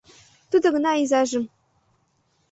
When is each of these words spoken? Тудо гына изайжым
Тудо 0.51 0.67
гына 0.75 0.91
изайжым 1.03 1.43